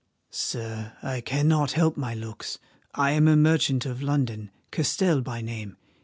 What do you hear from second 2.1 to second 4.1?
looks. I am a merchant of